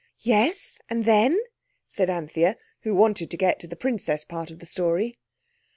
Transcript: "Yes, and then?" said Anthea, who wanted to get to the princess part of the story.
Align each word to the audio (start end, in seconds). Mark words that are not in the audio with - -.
"Yes, 0.23 0.79
and 0.89 1.05
then?" 1.05 1.39
said 1.87 2.09
Anthea, 2.09 2.57
who 2.81 2.95
wanted 2.95 3.29
to 3.29 3.37
get 3.37 3.59
to 3.59 3.67
the 3.67 3.75
princess 3.75 4.25
part 4.25 4.49
of 4.49 4.57
the 4.57 4.65
story. 4.65 5.19